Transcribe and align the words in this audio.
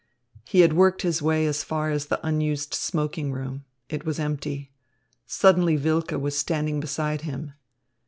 He 0.45 0.61
had 0.61 0.73
worked 0.73 1.03
his 1.03 1.21
way 1.21 1.45
as 1.45 1.63
far 1.63 1.91
as 1.91 2.07
the 2.07 2.19
unused 2.25 2.73
smoking 2.73 3.31
room. 3.31 3.65
It 3.87 4.03
was 4.03 4.17
empty. 4.19 4.71
Suddenly 5.27 5.77
Wilke 5.77 6.19
was 6.19 6.35
standing 6.35 6.79
beside 6.79 7.21
him. 7.21 7.53